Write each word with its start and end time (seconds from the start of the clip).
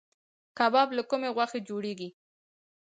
کباب 0.57 0.89
له 0.97 1.03
کومې 1.09 1.29
غوښې 1.35 1.59
جوړیږي؟ 1.67 2.09